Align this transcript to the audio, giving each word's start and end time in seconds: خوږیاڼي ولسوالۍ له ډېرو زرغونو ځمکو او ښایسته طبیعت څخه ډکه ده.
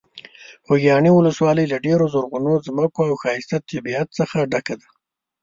خوږیاڼي 0.65 1.11
ولسوالۍ 1.13 1.65
له 1.69 1.77
ډېرو 1.85 2.05
زرغونو 2.13 2.53
ځمکو 2.67 3.01
او 3.09 3.13
ښایسته 3.21 3.57
طبیعت 3.69 4.07
څخه 4.19 4.37
ډکه 4.51 4.75
ده. 4.81 4.89